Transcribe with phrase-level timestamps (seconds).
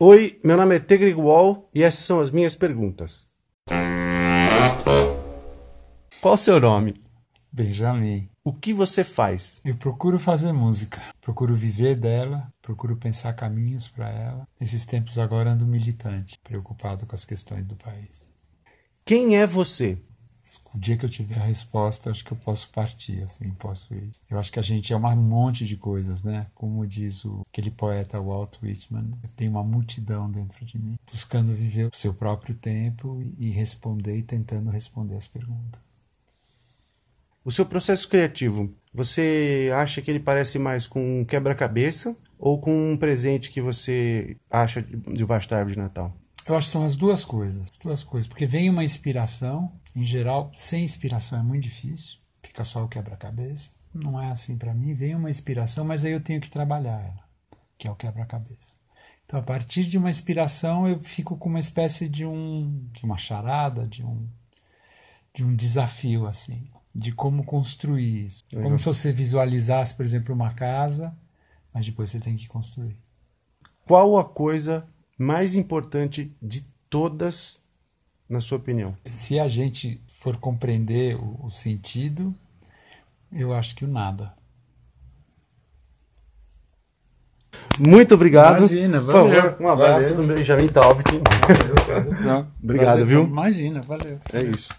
[0.00, 3.28] Oi, meu nome é Tegrig Wall e essas são as minhas perguntas.
[6.20, 6.94] Qual o seu nome?
[7.52, 8.28] Benjamin.
[8.42, 9.62] O que você faz?
[9.64, 14.48] Eu procuro fazer música, procuro viver dela, procuro pensar caminhos para ela.
[14.58, 18.28] Nesses tempos agora ando militante, preocupado com as questões do país.
[19.04, 19.96] Quem é você?
[20.74, 24.10] O dia que eu tiver a resposta, acho que eu posso partir, assim, posso ir.
[24.30, 26.46] Eu acho que a gente é um monte de coisas, né?
[26.54, 31.86] Como diz o, aquele poeta Walt Whitman, tem uma multidão dentro de mim, buscando viver
[31.86, 35.80] o seu próprio tempo e responder e tentando responder as perguntas.
[37.44, 42.92] O seu processo criativo, você acha que ele parece mais com um quebra-cabeça ou com
[42.92, 44.82] um presente que você acha
[45.12, 46.16] debaixo da árvore de Natal?
[46.46, 50.04] Eu acho que são as duas coisas, as duas coisas, porque vem uma inspiração, em
[50.04, 53.70] geral, sem inspiração é muito difícil, fica só o quebra-cabeça.
[53.94, 57.24] Não é assim para mim, vem uma inspiração, mas aí eu tenho que trabalhar ela,
[57.78, 58.74] que é o quebra-cabeça.
[59.24, 63.16] Então, a partir de uma inspiração, eu fico com uma espécie de um de uma
[63.16, 64.28] charada, de um
[65.32, 68.44] de um desafio assim de como construir isso.
[68.52, 71.16] Como se você visualizasse, por exemplo, uma casa,
[71.72, 72.96] mas depois você tem que construir.
[73.84, 74.86] Qual a coisa
[75.18, 77.60] mais importante de todas,
[78.28, 78.96] na sua opinião?
[79.04, 82.34] Se a gente for compreender o, o sentido,
[83.32, 84.32] eu acho que o nada.
[87.78, 88.58] Muito obrigado.
[88.58, 89.22] Imagina, valeu.
[89.22, 90.26] Por favor, um abraço valeu.
[90.26, 91.10] do Benjamin Taubit.
[92.24, 93.24] Não, obrigado, viu?
[93.24, 94.18] Imagina, valeu.
[94.32, 94.72] É isso.